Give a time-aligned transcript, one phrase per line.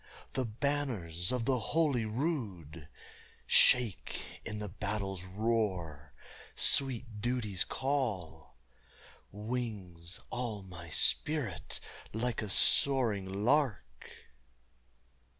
[0.33, 2.87] the banners of the holy rood
[3.45, 6.15] Shake in the battle's roar;
[6.55, 8.55] sweet duty's call
[9.31, 11.79] Wings all my spirit
[12.13, 13.85] like a soaring lark.